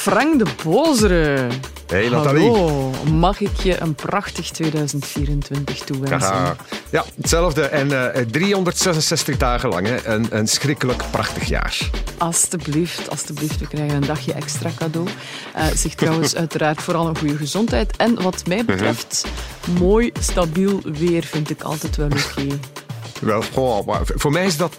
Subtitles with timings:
[0.00, 1.48] Frank de Bozere.
[1.86, 2.50] Hey Nathalie.
[2.50, 6.56] Hallo, mag ik je een prachtig 2024 toewensen?
[6.90, 7.62] Ja, hetzelfde.
[7.62, 9.86] En uh, 366 dagen lang.
[9.86, 10.06] Hè.
[10.06, 11.90] Een, een schrikkelijk prachtig jaar.
[12.18, 13.58] Alsjeblieft, alsjeblieft.
[13.58, 15.08] We krijgen een dagje extra cadeau.
[15.56, 17.96] Uh, zeg trouwens uiteraard vooral een goede gezondheid.
[17.96, 19.24] En wat mij betreft,
[19.78, 22.46] mooi, stabiel weer vind ik altijd wel oké.
[23.20, 23.42] Wel,
[24.04, 24.74] voor mij is dat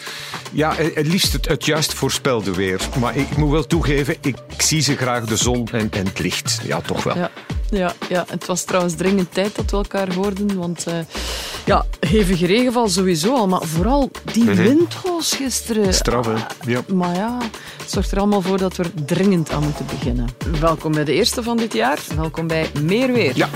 [0.52, 2.82] ja, het liefst het, het juist voorspelde weer.
[3.00, 6.60] Maar ik moet wel toegeven, ik zie ze graag de zon en, en het licht.
[6.64, 7.18] Ja, toch wel.
[7.18, 7.32] Ja.
[7.72, 10.58] Ja, ja, het was trouwens dringend tijd dat we elkaar hoorden.
[10.58, 10.94] Want uh,
[11.66, 13.48] ja, hevige regenval sowieso al.
[13.48, 15.94] Maar vooral die mm windhoos gisteren.
[15.94, 16.34] Straf, hè?
[16.72, 16.82] Ja.
[16.94, 17.38] Maar ja,
[17.78, 20.28] het zorgt er allemaal voor dat we er dringend aan moeten beginnen.
[20.60, 22.00] Welkom bij de eerste van dit jaar.
[22.16, 23.32] Welkom bij Meer Weer.
[23.36, 23.50] Ja.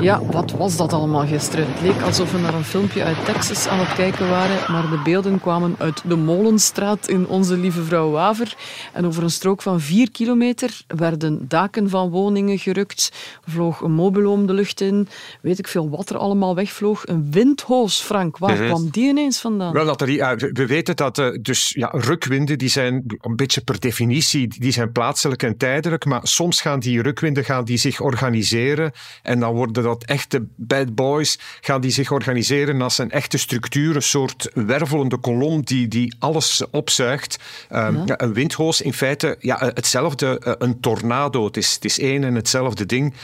[0.00, 1.66] Ja, wat was dat allemaal gisteren?
[1.72, 5.00] Het leek alsof we naar een filmpje uit Texas aan het kijken waren, maar de
[5.04, 8.56] beelden kwamen uit de Molenstraat in Onze Lieve Vrouw Waver.
[8.92, 13.12] En over een strook van vier kilometer werden daken van woningen gerukt,
[13.46, 15.08] vloog een mobiloom de lucht in,
[15.40, 17.06] weet ik veel wat er allemaal wegvloog.
[17.06, 18.38] Een windhoos, Frank.
[18.38, 18.66] Waar mhm.
[18.66, 19.72] kwam die ineens vandaan?
[19.72, 20.18] Wel, Nathalie,
[20.52, 24.92] we weten dat uh, dus, ja, rukwinden, die zijn een beetje per definitie, die zijn
[24.92, 28.92] plaatselijk en tijdelijk, maar soms gaan die rukwinden gaan die zich organiseren
[29.22, 33.96] en dan worden dat echte bad boys gaan die zich organiseren als een echte structuur,
[33.96, 37.38] een soort wervelende kolom die, die alles opzuigt.
[37.72, 38.20] Um, ja.
[38.20, 41.44] een windhoos, in feite ja, hetzelfde, eh, een tornado.
[41.44, 43.14] Het is, het is één en hetzelfde ding.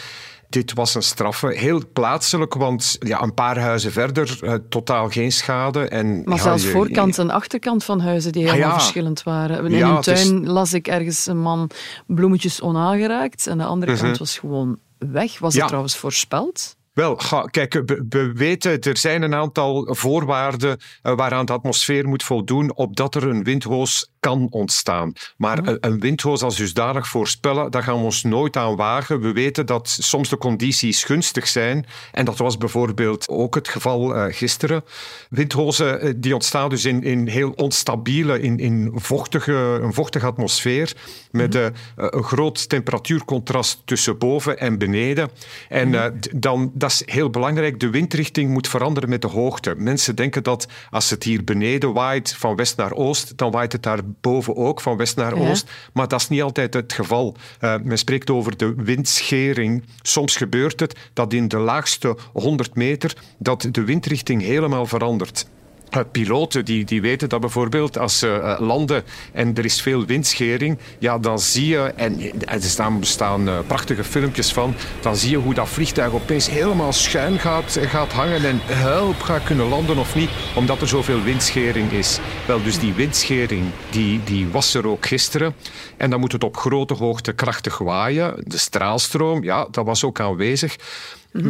[0.49, 5.33] Dit was een straffe, heel plaatselijk, want ja, een paar huizen verder, uh, totaal geen
[5.33, 5.89] schade.
[5.89, 9.65] En, maar zelfs voorkant en achterkant van huizen die helemaal ah, verschillend waren.
[9.73, 11.71] In een tuin las ik ergens een man
[12.07, 14.03] bloemetjes onaangeraakt en de andere mhm.
[14.03, 15.39] kant was gewoon weg.
[15.39, 16.77] Was het trouwens voorspeld?
[16.93, 22.77] Wel, kijk, we, weten, er zijn een aantal voorwaarden uh, waaraan de atmosfeer moet voldoen,
[22.77, 25.13] opdat er een windhoos kan ontstaan.
[25.37, 25.77] Maar mhm.
[25.81, 29.21] een windhoos als dusdanig voorspellen, daar gaan we ons nooit aan wagen.
[29.21, 31.87] We weten dat soms de condities gunstig zijn.
[32.13, 34.85] En dat was bijvoorbeeld ook het geval uh, gisteren.
[35.31, 40.93] Windhozen uh, die ontstaan dus in, in heel onstabiele, in, in vochtige, een vochtige atmosfeer.
[41.31, 45.31] Met mm een groot temperatuurcontrast tussen boven en beneden.
[45.69, 46.11] En mhm.
[46.37, 49.75] dan, dat is heel belangrijk, de windrichting moet veranderen met de hoogte.
[49.77, 53.83] Mensen denken dat als het hier beneden waait van west naar oost, dan waait het
[53.83, 55.71] daar boven ook, van west naar oost.
[55.93, 57.37] Maar dat is niet altijd het geval.
[57.61, 59.85] Uh, men spreekt over de windschering.
[60.03, 65.47] Soms gebeurt het dat in de laagste 100 meter dat de windrichting helemaal verandert.
[65.95, 69.03] Uh, piloten die, die weten dat bijvoorbeeld als ze uh, landen
[69.33, 72.61] en er is veel windschering, ja, dan zie je, en er
[73.01, 77.79] staan, uh, prachtige filmpjes van, dan zie je hoe dat vliegtuig opeens helemaal schuin gaat,
[77.81, 82.19] gaat hangen en help gaat kunnen landen of niet, omdat er zoveel windschering is.
[82.47, 85.55] Wel, dus die windschering, die, die was er ook gisteren.
[85.97, 88.35] En dan moet het op grote hoogte krachtig waaien.
[88.39, 90.77] De straalstroom, ja, dat was ook aanwezig.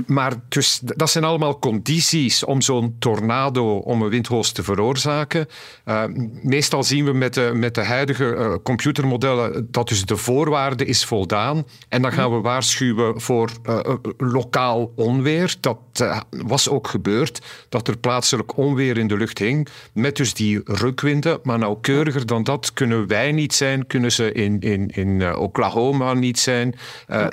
[0.07, 5.47] Maar dus, dat zijn allemaal condities om zo'n tornado, om een windhoos te veroorzaken.
[5.85, 6.05] Uh,
[6.43, 11.05] meestal zien we met de, met de huidige uh, computermodellen dat dus de voorwaarde is
[11.05, 11.67] voldaan.
[11.89, 13.81] En dan gaan we waarschuwen voor uh,
[14.17, 15.57] lokaal onweer.
[15.61, 15.79] Dat
[16.31, 19.69] was ook gebeurd, dat er plaatselijk onweer in de lucht hing.
[19.93, 21.39] Met dus die rukwinden.
[21.43, 26.39] Maar nauwkeuriger dan dat kunnen wij niet zijn, kunnen ze in, in, in Oklahoma niet
[26.39, 26.75] zijn.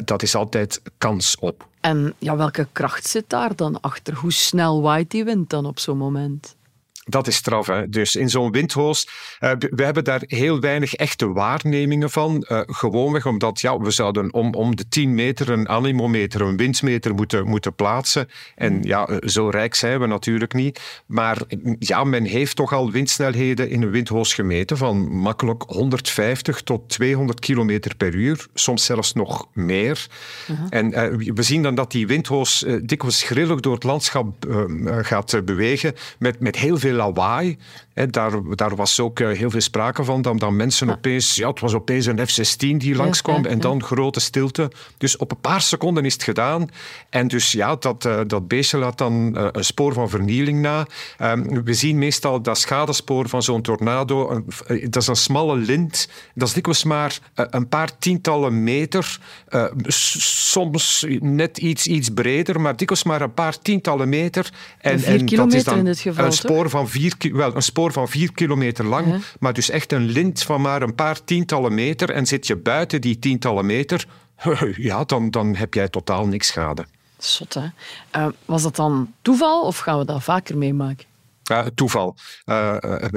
[0.05, 1.67] dat is altijd kans op.
[1.81, 4.15] En ja, welke kracht zit daar dan achter?
[4.15, 6.55] Hoe snel waait die wind dan op zo'n moment?
[7.05, 7.67] Dat is straf.
[7.67, 7.89] Hè?
[7.89, 9.07] Dus in zo'n windhoos,
[9.39, 12.45] uh, we hebben daar heel weinig echte waarnemingen van.
[12.47, 17.13] Uh, gewoonweg omdat ja, we zouden om, om de 10 meter een animometer, een windmeter
[17.13, 18.29] moeten, moeten plaatsen.
[18.55, 20.79] En ja, eh, zo rijk zijn we natuurlijk niet.
[21.05, 21.41] Maar
[21.79, 27.39] ja, men heeft toch al windsnelheden in een windhoos gemeten van makkelijk 150 tot 200
[27.39, 28.47] kilometer per uur.
[28.53, 30.07] Soms zelfs nog meer.
[30.51, 30.67] Uh-huh.
[30.69, 34.45] En we zien dan dat die windhoos dikwijls grillig door het landschap
[35.01, 37.57] gaat bewegen met, met heel veel lawaai.
[38.09, 40.21] daar, daar was ook eh, heel veel sprake van.
[40.21, 44.19] Dat, dat mensen opeens, ja, het was opeens een F-16 die langskwam en dan grote
[44.19, 44.71] stilte.
[44.97, 46.69] Dus op een paar seconden is het gedaan.
[47.09, 50.87] En dus ja, dat, uh, dat beestje laat dan uh, een spoor van vernieling na.
[51.21, 54.43] Um, we zien meestal dat schadespoor van zo'n tornado.
[54.67, 56.09] dat is een smalle lint.
[56.35, 59.19] Dat is dikwijls maar een paar tientallen meter.
[59.87, 64.51] soms net iets, iets breder, maar dikwijls maar een paar tientallen meter.
[64.77, 67.61] En, en, dat is dan in dit geval, een spoor van van vier, wel, een
[67.61, 71.73] spoor van vier kilometer lang, maar dus echt een lint van maar een paar tientallen
[71.73, 72.09] meter.
[72.09, 74.05] En zit je buiten die tientallen meter,
[74.75, 76.85] ja, dan, dan heb jij totaal niks schade.
[77.17, 77.65] Zot, hè?
[78.15, 81.05] Uh, was dat dan toeval of gaan we dat vaker meemaken?
[81.51, 82.17] Uh, toeval.
[82.45, 82.75] Uh,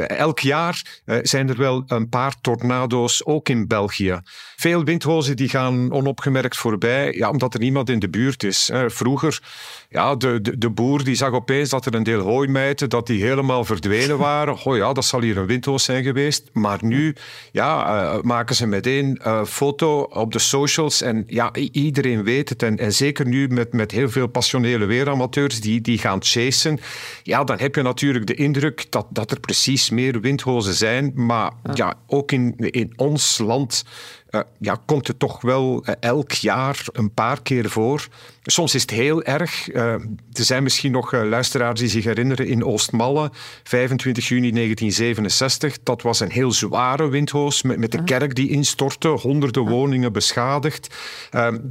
[0.09, 4.21] elk jaar zijn er wel een paar tornado's, ook in België.
[4.57, 8.71] Veel windhozen die gaan onopgemerkt voorbij, ja, omdat er niemand in de buurt is.
[8.87, 9.41] Vroeger,
[9.89, 13.65] ja, de, de, boer die zag opeens dat er een deel hooimijten, dat die helemaal
[13.65, 14.57] verdwenen waren.
[14.67, 16.49] Oh ja, dat zal hier een windhoos zijn geweest.
[16.53, 17.15] Maar nu
[17.53, 22.63] ja, maken ze meteen een foto op de socials en ja, iedereen weet het.
[22.63, 26.79] En, en zeker nu met, met heel veel passionele weeramateurs die, die gaan chasen,
[27.23, 31.13] ja, dan heb je natuurlijk de indruk dat, dat er precies meer windhozen zijn.
[31.15, 33.85] Maar ja, ook in, in ons land
[34.31, 38.09] uh, ja, komt het toch wel uh, elk jaar een paar keer voor.
[38.49, 39.75] Soms is het heel erg.
[39.75, 43.31] Uh, er zijn misschien nog luisteraars die zich herinneren in Oostmalle,
[43.63, 45.79] 25 juni 1967.
[45.83, 50.95] Dat was een heel zware windhoos met, met de kerk die instortte, honderden woningen beschadigd.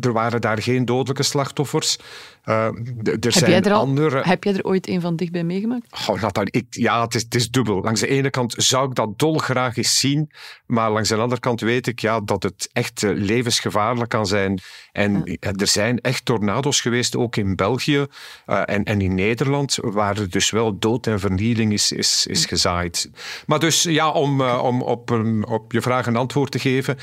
[0.01, 1.97] er waren daar geen dodelijke slachtoffers.
[2.45, 4.21] Uh, er heb, jij er al, andere...
[4.21, 6.07] heb jij er ooit een van dichtbij meegemaakt?
[6.07, 7.81] Oh, ik, ja, het is, het is dubbel.
[7.81, 10.31] Langs de ene kant zou ik dat dolgraag eens zien,
[10.65, 14.59] maar langs de andere kant weet ik ja, dat het echt levensgevaarlijk kan zijn.
[14.91, 15.51] En ja.
[15.51, 18.05] er zijn echt tornado's geweest, ook in België
[18.47, 22.45] uh, en, en in Nederland, waar er dus wel dood en vernieling is, is, is
[22.45, 23.09] gezaaid.
[23.45, 25.11] Maar dus ja, om, om op,
[25.47, 26.97] op je vraag een antwoord te geven,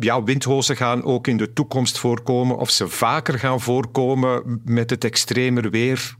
[0.00, 5.04] ja, windhozen gaan ook in de toekomst voorkomen, of ze vaker gaan voorkomen met het
[5.04, 6.14] extremer weer,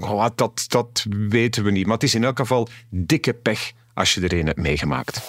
[0.00, 1.84] oh, dat, dat weten we niet.
[1.84, 5.26] Maar het is in elk geval dikke pech als je er een hebt meegemaakt.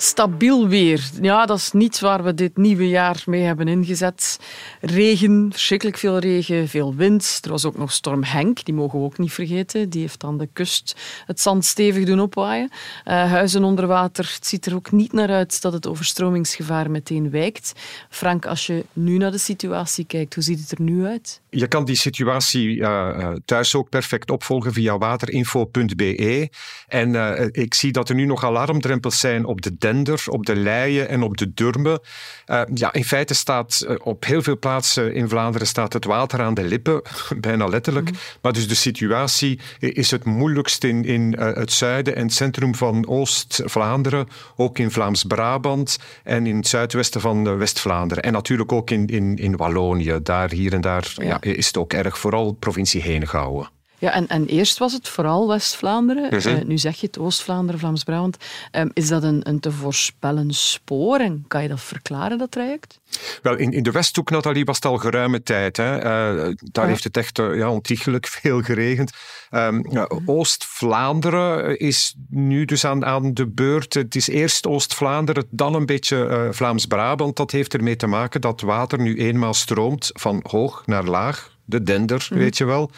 [0.00, 1.10] Stabiel weer.
[1.20, 4.38] Ja, dat is niets waar we dit nieuwe jaar mee hebben ingezet.
[4.80, 7.38] Regen, verschrikkelijk veel regen, veel wind.
[7.42, 9.90] Er was ook nog storm Henk, die mogen we ook niet vergeten.
[9.90, 10.96] Die heeft aan de kust
[11.26, 12.70] het zand stevig doen opwaaien.
[13.04, 14.30] Uh, huizen onder water.
[14.34, 17.72] Het ziet er ook niet naar uit dat het overstromingsgevaar meteen wijkt.
[18.10, 21.40] Frank, als je nu naar de situatie kijkt, hoe ziet het er nu uit?
[21.50, 26.50] Je kan die situatie uh, thuis ook perfect opvolgen via waterinfo.be.
[26.88, 27.14] En
[27.52, 31.22] ik zie dat er nu nog alarmdrempels zijn op de Dender, op de Leien en
[31.22, 32.02] op de Durme.
[32.46, 36.54] Uh, ja, in feite staat op heel veel plaatsen in Vlaanderen staat het water aan
[36.54, 37.02] de lippen,
[37.40, 38.10] bijna letterlijk.
[38.10, 38.16] Mm.
[38.42, 43.06] Maar dus de situatie is het moeilijkst in, in het zuiden en het centrum van
[43.06, 48.22] Oost-Vlaanderen, ook in Vlaams-Brabant en in het zuidwesten van West-Vlaanderen.
[48.22, 51.12] En natuurlijk ook in, in, in Wallonië, daar hier en daar.
[51.14, 53.77] Ja is het ook erg, vooral provincie Henegouwen.
[53.98, 56.34] Ja, en, en eerst was het vooral West-Vlaanderen.
[56.34, 58.36] Uh, nu zeg je het Oost-Vlaanderen, Vlaams-Brabant.
[58.72, 62.98] Um, is dat een, een te voorspellen spoor en kan je dat verklaren, dat traject?
[63.42, 65.76] Wel, in, in de Westhoek, Nathalie, was het al geruime tijd.
[65.76, 65.96] Hè.
[65.96, 69.12] Uh, daar heeft het echt uh, ja, ontiegelijk veel geregend.
[69.50, 73.94] Um, Oost-Vlaanderen is nu dus aan, aan de beurt.
[73.94, 77.36] Het is eerst Oost-Vlaanderen, dan een beetje Vlaams-Brabant.
[77.36, 81.56] Dat heeft ermee te maken dat water nu eenmaal stroomt van hoog naar laag.
[81.64, 82.38] De dender, mm.
[82.38, 82.90] weet je wel.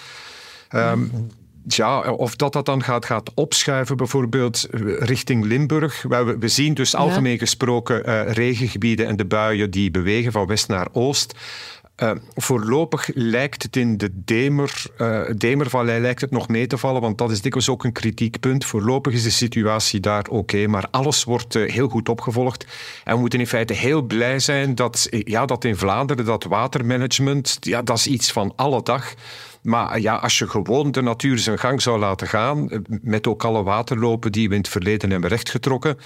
[0.75, 1.29] Um,
[1.67, 4.67] ja, of dat dat dan gaat, gaat opschuiven, bijvoorbeeld
[4.99, 6.03] richting Limburg.
[6.03, 10.69] We, we zien dus algemeen gesproken uh, regengebieden en de buien die bewegen van west
[10.69, 11.35] naar oost.
[12.03, 17.01] Uh, voorlopig lijkt het in de Demer, uh, Demervallei lijkt het nog mee te vallen,
[17.01, 18.65] want dat is dikwijls ook een kritiekpunt.
[18.65, 22.67] Voorlopig is de situatie daar oké, maar alles wordt uh, heel goed opgevolgd.
[23.05, 27.57] En we moeten in feite heel blij zijn dat, ja, dat in Vlaanderen dat watermanagement,
[27.61, 29.15] ja, dat is iets van alle dag.
[29.62, 33.62] Maar ja, als je gewoon de natuur zijn gang zou laten gaan, met ook alle
[33.62, 35.97] waterlopen die we in het verleden hebben rechtgetrokken,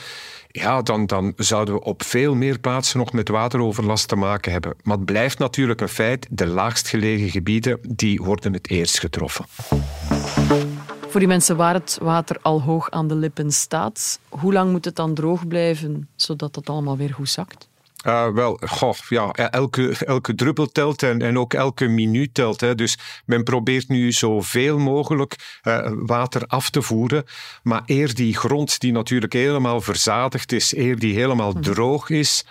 [0.49, 4.75] ja, dan, dan zouden we op veel meer plaatsen nog met wateroverlast te maken hebben.
[4.83, 9.45] Maar het blijft natuurlijk een feit, de laagst gelegen gebieden, die worden het eerst getroffen.
[11.09, 14.85] Voor die mensen waar het water al hoog aan de lippen staat, hoe lang moet
[14.85, 17.69] het dan droog blijven, zodat het allemaal weer goed zakt?
[18.07, 22.61] Uh, wel, goh, ja, elke, elke druppel telt en, en ook elke minuut telt.
[22.61, 22.75] Hè.
[22.75, 27.25] Dus men probeert nu zoveel mogelijk uh, water af te voeren.
[27.63, 31.61] Maar eer die grond, die natuurlijk helemaal verzadigd is, eer die helemaal mhm.
[31.61, 32.45] droog is,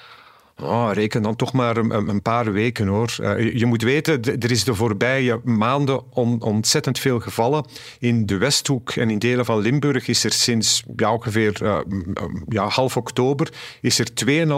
[0.62, 3.16] Oh, reken dan toch maar een, een paar weken hoor.
[3.22, 7.66] Uh, je moet weten, er is de voorbije maanden on, ontzettend veel gevallen.
[8.00, 11.80] In de Westhoek en in delen van Limburg is er sinds ja, ongeveer uh,
[12.48, 13.50] ja, half oktober
[13.82, 14.08] is er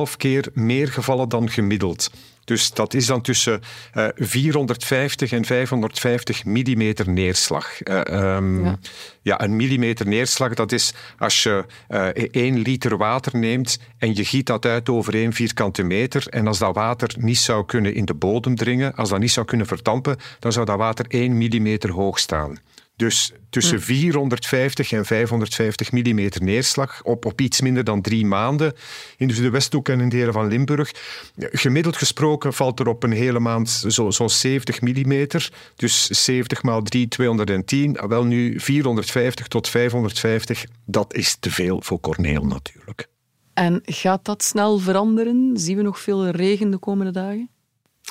[0.09, 2.09] 2,5 keer meer gevallen dan gemiddeld.
[2.45, 3.61] Dus dat is dan tussen
[3.93, 7.87] uh, eh, 450 en 550 millimeter neerslag.
[7.87, 8.77] Uh, um, ja.
[9.21, 9.41] ja.
[9.41, 14.45] een millimeter neerslag, dat is als je uh, één liter water neemt en je giet
[14.45, 16.27] dat uit over één vierkante meter.
[16.29, 19.45] En als dat water niet zou kunnen in de bodem dringen, als dat niet zou
[19.45, 22.57] kunnen verdampen, dan zou dat water één millimeter hoog staan.
[22.95, 28.73] Dus tussen 450 en 550 mm neerslag op, op iets minder dan drie maanden
[29.17, 30.91] in de Westhoek en in delen van Limburg.
[31.37, 35.27] Gemiddeld gesproken valt er op een hele maand zo'n zo 70 mm.
[35.75, 37.97] Dus 70 maal 3, 210.
[38.07, 43.07] Wel nu 450 tot 550, dat is te veel voor Corneel natuurlijk.
[43.53, 45.51] En gaat dat snel veranderen?
[45.53, 47.49] Zien we nog veel regen de komende dagen?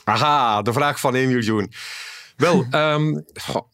[0.05, 1.73] Aha, de vraag van 1 miljoen.
[2.37, 3.25] Wel, um,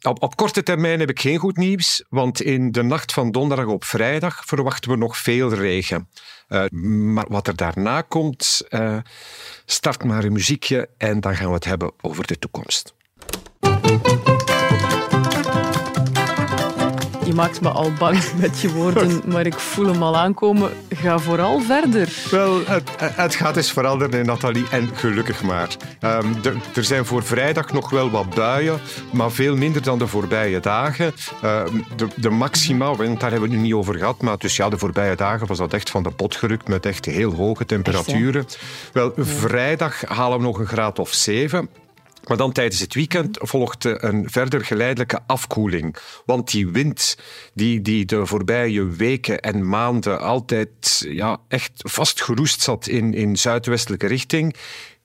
[0.02, 3.85] op, korte termijn heb ik geen goed nieuws, want in de nacht van donderdag op
[3.85, 6.09] vrijdag verwachten we nog veel regen.
[6.49, 6.64] Uh,
[7.14, 8.97] maar wat er daarna komt, uh,
[9.64, 12.95] start maar een muziekje en dan gaan we het hebben over de toekomst.
[17.25, 20.71] Je maakt me al bang met je woorden, maar ik voel hem al aankomen.
[21.00, 22.09] Ga vooral verder.
[22.30, 25.76] Wel, het, het gaat eens veranderen, Nathalie, en gelukkig maar.
[26.00, 26.37] Um,
[26.75, 28.80] er zijn voor vrijdag nog wel wat buien,
[29.12, 31.12] maar veel minder dan de voorbije dagen.
[31.45, 31.62] Uh,
[31.97, 34.69] de, de maxima, want daar hebben we het nu niet over gehad, maar dus ja,
[34.69, 38.47] de voorbije dagen was dat echt van de pot gerukt met echt heel hoge temperaturen.
[38.92, 41.69] wel, vrijdag halen we nog een graad of zeven.
[42.31, 45.97] Maar dan tijdens het weekend volgt een verder geleidelijke afkoeling.
[46.27, 47.17] Want die wind
[47.55, 54.07] die, die de voorbije weken en maanden altijd ja, echt vastgeroest zat in, in zuidwestelijke
[54.07, 54.57] richting,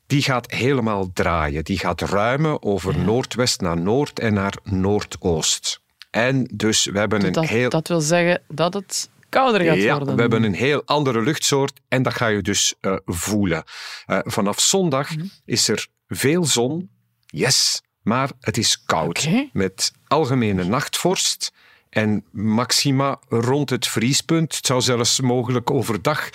[0.07, 1.63] die gaat helemaal draaien.
[1.63, 5.81] Die gaat ruimen over noordwest naar noord en naar noordoost.
[6.11, 7.69] En dus we hebben dat, een heel...
[7.69, 10.15] Dat wil zeggen dat het kouder gaat ja, worden.
[10.15, 13.63] we hebben een heel andere luchtsoort en dat ga je dus uh, voelen.
[14.07, 15.29] Uh, vanaf zondag mm.
[15.45, 16.89] is er veel zon,
[17.35, 19.19] Yes, maar het is koud.
[19.19, 19.49] Okay.
[19.53, 21.53] Met algemene nachtvorst
[21.89, 24.55] en maxima rond het vriespunt.
[24.55, 26.29] Het zou zelfs mogelijk overdag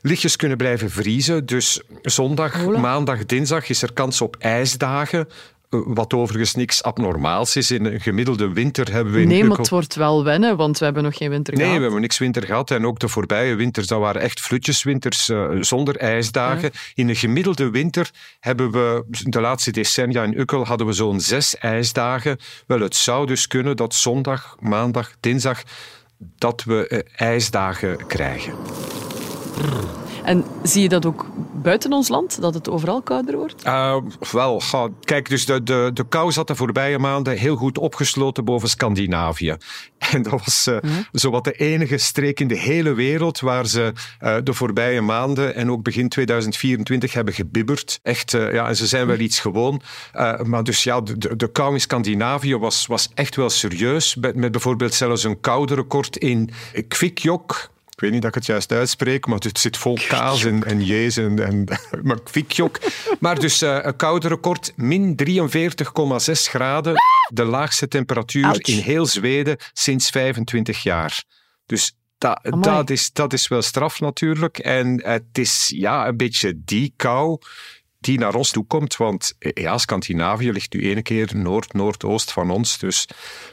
[0.00, 1.46] lichtjes kunnen blijven vriezen.
[1.46, 5.28] Dus zondag, maandag, dinsdag is er kans op ijsdagen.
[5.70, 7.70] Wat overigens niks abnormaals is.
[7.70, 9.20] In een gemiddelde winter hebben we...
[9.20, 11.70] Nee, maar het wordt wel wennen, want we hebben nog geen winter nee, gehad.
[11.70, 12.70] Nee, we hebben niks winter gehad.
[12.70, 16.70] En ook de voorbije winters, dat waren echt flutjeswinters uh, zonder ijsdagen.
[16.72, 16.78] Ja.
[16.94, 18.10] In een gemiddelde winter
[18.40, 22.38] hebben we, de laatste decennia in Ukkel, hadden we zo'n zes ijsdagen.
[22.66, 25.62] Wel, het zou dus kunnen dat zondag, maandag, dinsdag,
[26.18, 28.54] dat we uh, ijsdagen krijgen.
[30.24, 31.26] En zie je dat ook
[31.62, 33.66] buiten ons land, dat het overal kouder wordt?
[33.66, 33.96] Uh,
[34.32, 34.62] wel,
[35.00, 39.56] kijk, dus de, de, de kou zat de voorbije maanden heel goed opgesloten boven Scandinavië.
[40.10, 40.88] En dat was uh, ja.
[41.12, 45.70] zowat de enige streek in de hele wereld waar ze uh, de voorbije maanden en
[45.70, 48.00] ook begin 2024 hebben gebibberd.
[48.02, 49.82] Echt, ja, en ze zijn wel iets gewoon.
[50.42, 54.14] maar dus ja, de, de kou in Scandinavië was, was echt wel serieus.
[54.14, 56.50] Met, met bijvoorbeeld zelfs een koude record in
[56.88, 60.64] Kvikjok ik weet niet dat ik het juist uitspreek, maar het zit vol kaas en,
[60.64, 61.64] en jees en, en
[62.02, 62.78] maar kvikjok.
[63.18, 65.32] Maar dus uh, een koude record, min 43,6
[66.32, 66.94] graden.
[67.32, 68.58] De laagste temperatuur Ouch.
[68.58, 71.24] in heel Zweden sinds 25 jaar.
[71.66, 74.58] Dus dat, dat, is, dat is wel straf natuurlijk.
[74.58, 77.38] En het is ja, een beetje die kou
[78.00, 78.96] die naar ons toe komt.
[78.96, 82.78] Want ja, Scandinavië ligt nu ene keer noord-noordoost van ons.
[82.78, 83.08] Dus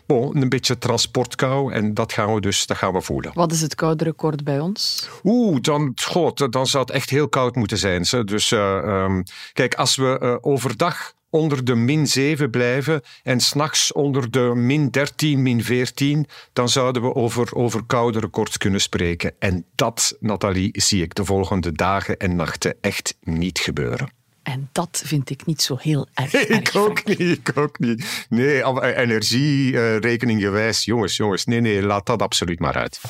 [0.06, 3.32] bon, een beetje transportkou en dat gaan we dus dat gaan we voelen.
[3.34, 5.10] Wat is het koude record bij ons?
[5.24, 8.06] Oeh, dan, god, dan zou het echt heel koud moeten zijn.
[8.25, 9.24] Dus uh, um,
[9.54, 14.89] kijk, als we uh, overdag onder de min 7 blijven en s'nachts onder de min
[14.89, 19.34] 13, min 14, dan zouden we over, over koude records kunnen spreken.
[19.39, 24.17] En dat, Nathalie, zie ik de volgende dagen en nachten echt niet gebeuren.
[24.48, 26.34] En dat vind ik niet zo heel erg.
[26.60, 28.25] ik ook niet, ik ook niet.
[28.30, 28.63] Nee,
[28.96, 31.46] energierekening gewijs, jongens, jongens.
[31.46, 33.01] Nee, nee, laat dat absoluut maar uit.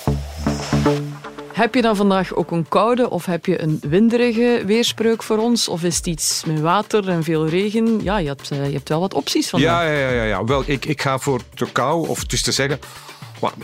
[1.54, 5.68] Heb je dan vandaag ook een koude of heb je een winderige weerspreuk voor ons?
[5.68, 8.04] Of is het iets met water en veel regen?
[8.04, 9.84] Ja, je hebt, je hebt wel wat opties vandaag.
[9.84, 10.44] Ja, ja, ja, ja.
[10.44, 12.80] Wel, ik, ik ga voor de kou, of dus te zeggen...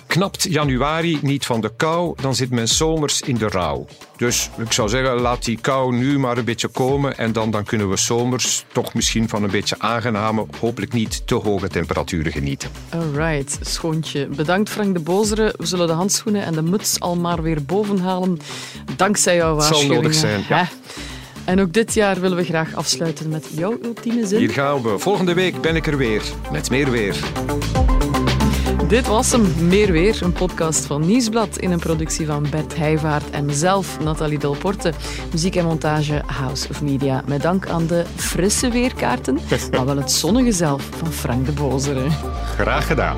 [0.08, 3.88] Knapt januari niet van de kou, dan zit men zomers in de rouw.
[4.18, 7.64] Dus ik zou zeggen, laat die kou nu maar een beetje komen en dan, dan
[7.64, 12.70] kunnen we zomers toch misschien van een beetje aangename, hopelijk niet te hoge temperaturen genieten.
[12.90, 14.28] Alright, schoontje.
[14.28, 15.54] Bedankt Frank de Bozere.
[15.58, 18.40] We zullen de handschoenen en de muts al maar weer bovenhalen.
[18.96, 19.94] Dankzij jouw waarschuwingen.
[19.94, 20.70] Zal nodig zijn, ja.
[21.46, 24.40] En ook dit jaar willen we graag afsluiten met jouw ultieme zin.
[24.40, 25.00] Hier gaan we.
[25.00, 26.22] Volgende week ben ik er weer.
[26.52, 27.16] Met meer weer.
[28.94, 33.30] Dit was hem, Meer Weer, een podcast van Nieuwsblad in een productie van Bert Heijvaart
[33.30, 34.94] en mezelf, Nathalie Delporte.
[35.32, 37.24] Muziek en montage House of Media.
[37.28, 39.40] Met dank aan de frisse weerkaarten,
[39.72, 42.10] maar wel het zonnige zelf van Frank de Bozere.
[42.58, 43.18] Graag gedaan.